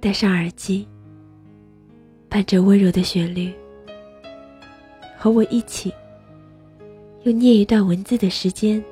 [0.00, 0.86] 戴上耳机，
[2.28, 3.52] 伴着温柔的旋律，
[5.18, 5.92] 和我一起
[7.24, 8.82] 用念一段文字的时间，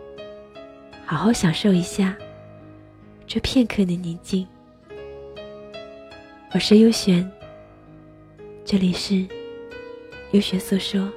[1.05, 2.17] 好好享受一下
[3.25, 4.45] 这片刻的宁静。
[6.53, 7.31] 我是优璇，
[8.65, 9.25] 这里是
[10.33, 11.09] 优璇诉说。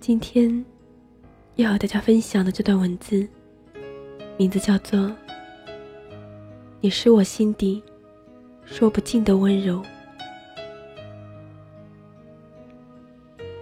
[0.00, 0.64] 今天
[1.56, 3.28] 要和大家分享的这段文字。
[4.38, 5.10] 名字叫做
[6.82, 7.82] “你是我心底
[8.66, 9.82] 说不尽的温柔”。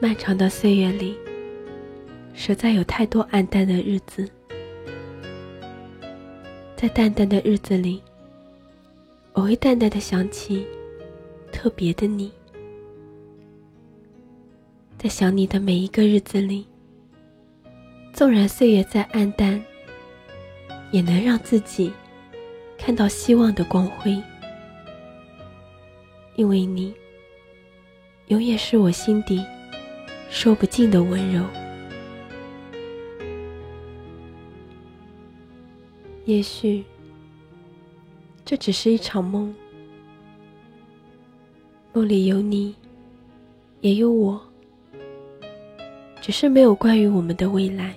[0.01, 1.17] 漫长的岁月里，
[2.35, 4.29] 实在有太多暗淡的日子，
[6.75, 8.03] 在淡淡的日子里，
[9.33, 10.67] 我会淡淡的想起
[11.53, 12.33] 特别的你。
[14.99, 16.67] 在想你的每一个日子里，
[18.13, 19.65] 纵然岁月再暗淡。
[20.95, 21.93] 也能让自己
[22.79, 24.17] 看到希望的光辉，
[26.37, 26.95] 因为你
[28.29, 29.45] 永远是我心底
[30.31, 31.45] 说不尽的温柔。
[36.27, 36.85] 也许
[38.45, 39.53] 这只是一场梦，
[41.93, 42.73] 梦里有你，
[43.81, 44.41] 也有我，
[46.21, 47.97] 只是没有关于我们的未来。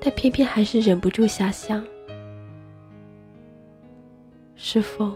[0.00, 1.84] 但偏偏还是忍不住遐想：
[4.54, 5.12] 是否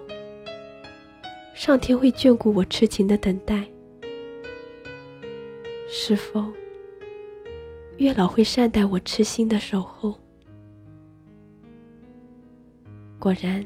[1.55, 3.65] 上天会眷顾我痴情的等待？
[5.89, 6.45] 是否
[7.99, 10.19] 月老会善待我痴心的守候？
[13.19, 13.65] 果然，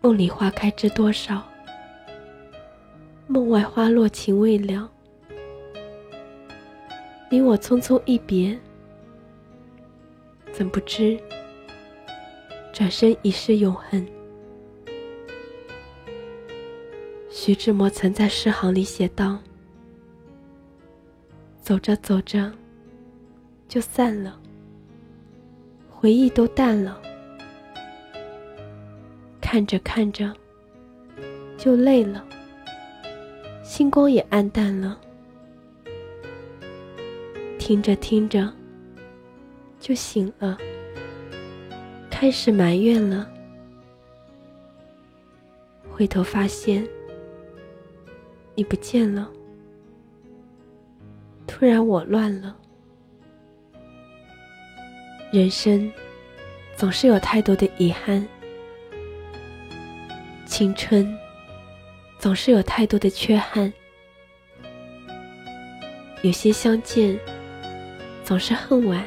[0.00, 1.42] 梦里花开知多少，
[3.26, 4.90] 梦外花落情未了。
[7.30, 8.58] 你我匆匆一别。
[10.60, 11.18] 怎不知，
[12.70, 14.06] 转身已是永恒。
[17.30, 19.38] 徐志摩曾在诗行里写道
[21.62, 22.52] ：“走着走着，
[23.68, 24.38] 就散了，
[25.88, 27.00] 回忆都淡了；
[29.40, 30.30] 看着看着，
[31.56, 32.22] 就累了，
[33.64, 34.94] 星光也暗淡了；
[37.58, 38.52] 听着听着。”
[39.80, 40.58] 就醒了，
[42.10, 43.28] 开始埋怨了。
[45.90, 46.86] 回头发现
[48.54, 49.28] 你不见了，
[51.46, 52.54] 突然我乱了。
[55.32, 55.90] 人生
[56.76, 58.26] 总是有太多的遗憾，
[60.44, 61.18] 青春
[62.18, 63.72] 总是有太多的缺憾，
[66.22, 67.18] 有些相见
[68.24, 69.02] 总是恨晚。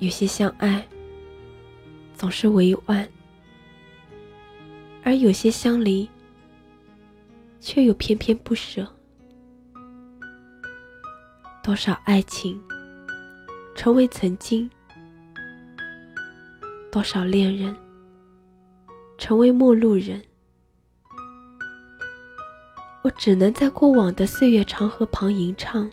[0.00, 0.86] 有些相爱
[2.14, 3.08] 总是委婉，
[5.02, 6.08] 而有些相离
[7.58, 8.86] 却又偏偏不舍。
[11.64, 12.62] 多少爱情
[13.74, 14.70] 成为曾经，
[16.92, 17.74] 多少恋人
[19.18, 20.22] 成为陌路人。
[23.02, 25.90] 我只能在过往的岁月长河旁吟唱：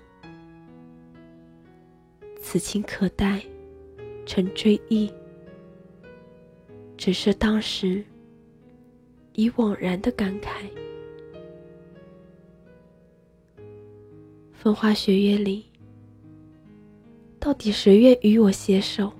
[2.39, 3.43] 此情可待。
[4.25, 5.11] 成追忆，
[6.97, 8.03] 只是当时
[9.33, 10.49] 已惘然的感慨。
[14.53, 15.65] 风花雪月里，
[17.39, 19.13] 到底谁愿与我携手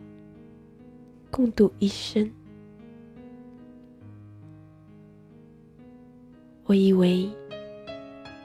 [1.29, 2.31] 共度一生？
[6.65, 7.29] 我以为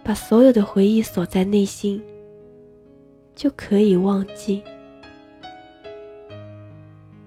[0.05, 2.03] 把所有的回忆锁在内心，
[3.35, 4.63] 就可以忘记。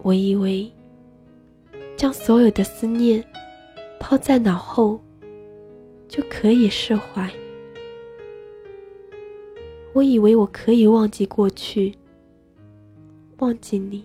[0.03, 0.69] 我以为，
[1.95, 3.23] 将所有的思念
[3.99, 4.99] 抛在脑后，
[6.09, 7.27] 就可以释怀。
[9.93, 11.95] 我以为我可以忘记过去，
[13.37, 14.03] 忘记你，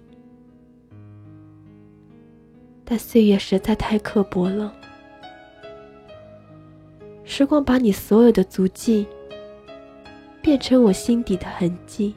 [2.85, 4.73] 但岁月实在太刻薄了。
[7.25, 9.05] 时光把你所有的足迹，
[10.41, 12.15] 变成我心底的痕迹。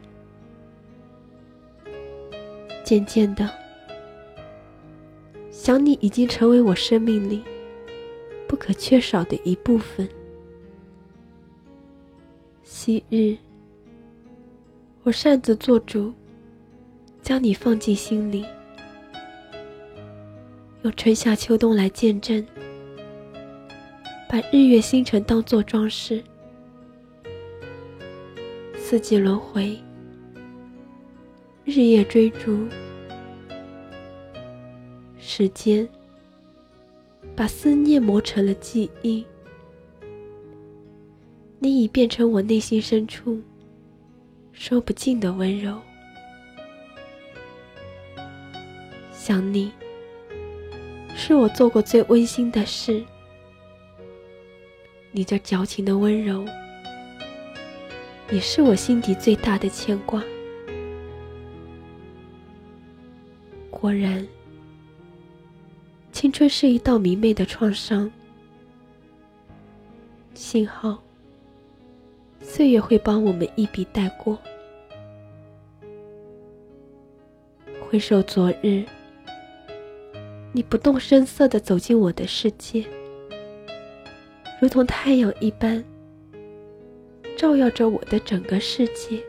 [2.83, 3.49] 渐渐的，
[5.63, 7.43] 想你已经成为我生命里
[8.47, 10.09] 不可缺少的一部分。
[12.63, 13.37] 昔日，
[15.03, 16.11] 我擅自做主，
[17.21, 18.43] 将你放进心里，
[20.81, 22.43] 用春夏秋冬来见证，
[24.27, 26.23] 把日月星辰当作装饰，
[28.75, 29.77] 四季轮回，
[31.65, 32.67] 日夜追逐，
[35.23, 35.87] 时间
[37.35, 39.23] 把思念磨成了记忆。
[41.59, 43.39] 你已变成我内心深处
[44.51, 45.79] 说不尽的温柔。
[49.13, 49.71] 想你，
[51.15, 53.03] 是我做过最温馨的事。
[55.11, 56.43] 你这矫情的温柔，
[58.31, 60.23] 也是我心底最大的牵挂。
[63.69, 64.27] 果然，
[66.21, 68.11] 青春是一道明媚的创伤。
[70.35, 71.01] 幸好。
[72.39, 74.37] 岁月会帮我们一笔带过。
[77.79, 78.85] 回首昨日，
[80.51, 82.85] 你不动声色的走进我的世界，
[84.61, 85.83] 如同太阳一般，
[87.35, 89.19] 照耀着我的整个世界，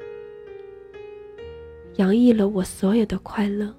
[1.96, 3.74] 洋溢了我所有的快乐，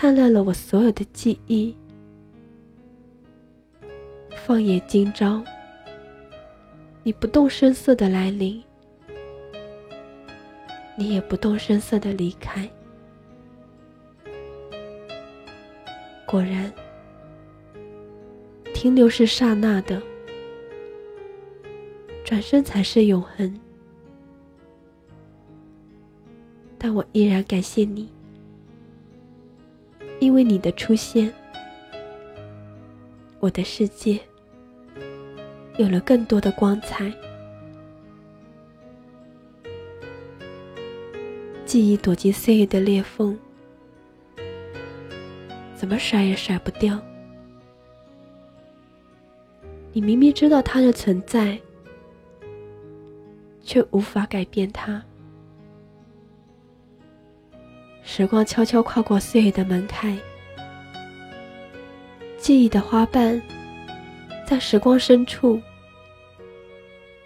[0.00, 1.76] 灿烂了我所有的记忆。
[4.46, 5.42] 放眼今朝。
[7.02, 8.62] 你不动声色的来临，
[10.96, 12.70] 你也不动声色的离开。
[16.24, 16.72] 果然，
[18.72, 20.00] 停留是刹那的，
[22.22, 23.60] 转身才是永恒。
[26.78, 28.08] 但我依然感谢你，
[30.20, 31.32] 因为你的出现，
[33.40, 34.18] 我的世界。
[35.78, 37.12] 有了更多的光彩，
[41.64, 43.38] 记忆躲进岁月的裂缝，
[45.76, 47.00] 怎么甩也甩不掉。
[49.92, 51.56] 你明明知道它的存在，
[53.62, 55.00] 却无法改变它。
[58.18, 60.18] 时光悄悄跨过岁月的门开，
[62.36, 63.40] 记忆的花瓣，
[64.44, 65.62] 在时光深处。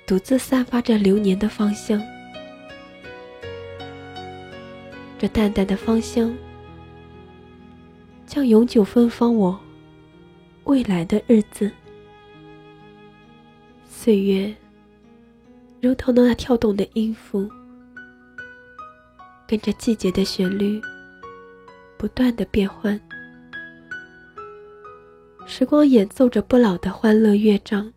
[0.06, 1.98] 独自散发着流年的芳香，
[5.18, 6.30] 这淡淡的芳香
[8.26, 9.58] 将永久芬芳我
[10.64, 11.72] 未来的日子。
[13.88, 14.54] 岁月
[15.80, 17.50] 如同那跳动的音符，
[19.46, 20.80] 跟着季节的旋律
[21.98, 22.98] 不断的变换，
[25.46, 27.92] 时光演奏着不老的欢乐乐章。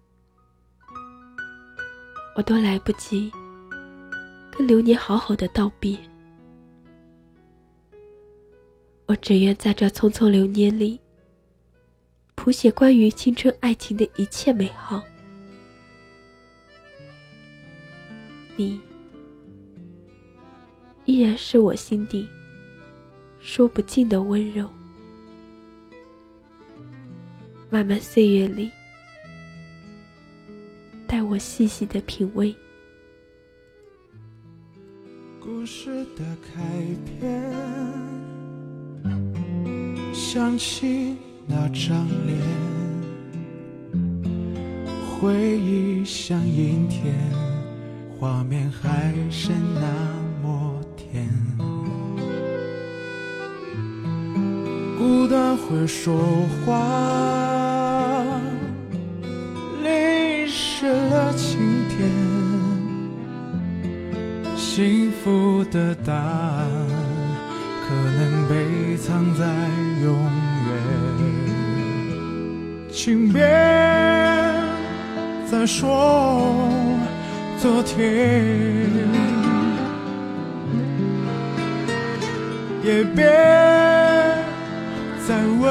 [2.35, 3.31] 我都来不及
[4.51, 5.97] 跟流年好好的道别，
[9.05, 10.99] 我只愿在这匆匆流年里，
[12.35, 15.01] 谱写关于青春爱情的一切美好。
[18.57, 18.81] 你
[21.05, 22.27] 依然是我心底
[23.39, 24.67] 说不尽的温柔，
[27.69, 28.71] 漫漫岁月里。
[31.07, 32.53] 待我细细的品味。
[35.39, 36.63] 故事的开
[37.05, 37.53] 篇，
[40.11, 42.39] 想起那张脸，
[45.05, 47.13] 回忆像阴天，
[48.19, 50.04] 画面还是那
[55.67, 56.73] 会说话。
[60.47, 61.57] 失了晴
[61.89, 61.97] 天，
[64.55, 66.69] 幸福的答案
[67.87, 69.45] 可能被藏在
[70.03, 70.13] 永
[70.67, 70.69] 远。
[72.91, 73.41] 请别
[75.49, 76.69] 再说
[77.57, 78.03] 昨天，
[82.83, 83.25] 也别
[85.27, 85.65] 再问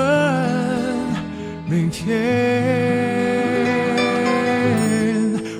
[1.68, 2.12] 明天。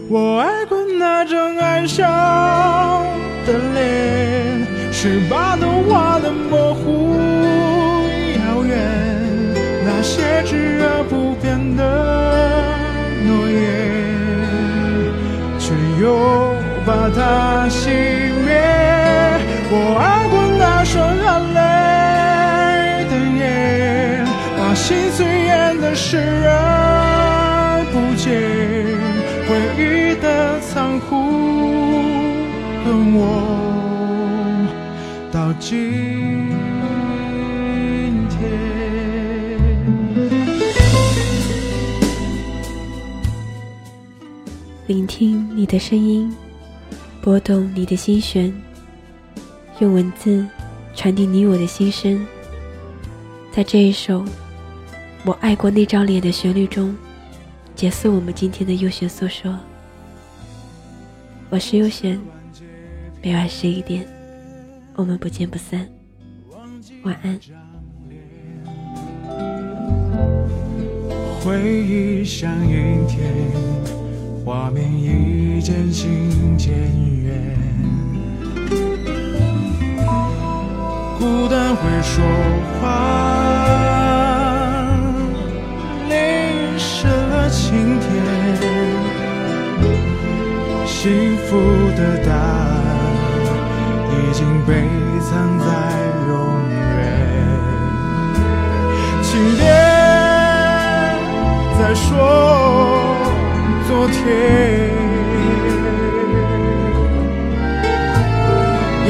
[0.09, 2.03] 我爱过那张爱笑
[3.47, 7.15] 的脸，十八度画的模糊
[8.37, 8.77] 遥远，
[9.85, 11.83] 那些炙热不变的
[13.25, 13.63] 诺言，
[15.61, 15.73] 却
[16.03, 16.53] 又
[16.85, 17.69] 把它
[26.15, 28.31] 视而不见，
[29.49, 31.11] 回忆的残酷，
[32.85, 33.19] 跟我
[35.33, 35.75] 到今。
[44.87, 46.33] 聆听你的声音，
[47.21, 48.55] 拨动你的心弦，
[49.81, 50.47] 用文字
[50.95, 52.25] 传递你我的心声。
[53.51, 54.21] 在这一首
[55.27, 56.95] 《我爱过那张脸》的旋律中，
[57.75, 59.59] 结束我们今天的优选诉说。
[61.49, 62.21] 我是优选，
[63.23, 64.07] 每晚十一点，
[64.95, 65.89] 我们不见不散。
[67.05, 67.41] 晚安。
[71.41, 73.33] 回忆像阴天。
[74.45, 76.75] 画面已渐行渐
[77.23, 77.57] 远，
[81.19, 82.23] 孤单会说
[82.79, 83.94] 话，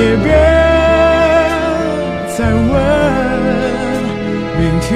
[0.05, 0.29] 也别
[2.37, 2.71] 再问
[4.59, 4.91] 明天。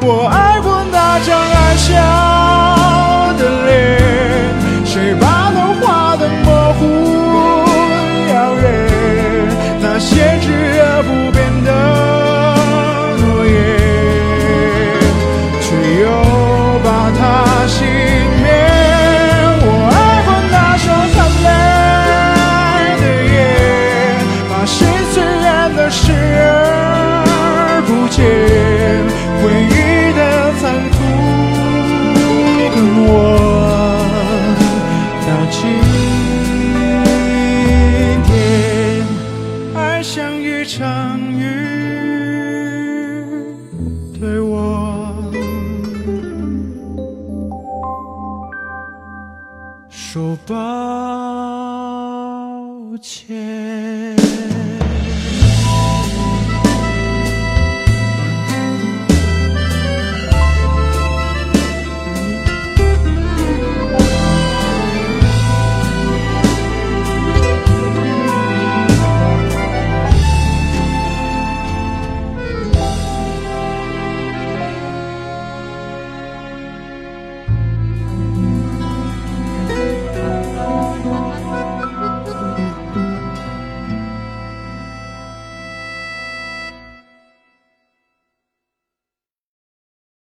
[0.00, 1.92] 我爱过那张爱笑
[3.36, 3.70] 的脸，
[4.86, 6.80] 谁把都画得模糊
[8.32, 8.64] 遥远？
[9.82, 10.08] 那些
[10.40, 10.48] 执
[10.80, 11.70] 而不变的
[13.20, 13.52] 诺言，
[15.60, 15.64] 却
[16.00, 16.04] 又
[16.82, 17.20] 把它
[17.68, 18.11] 熄。
[41.02, 41.42] 相遇
[44.20, 45.32] 对我
[49.90, 50.54] 说抱
[53.00, 54.01] 歉。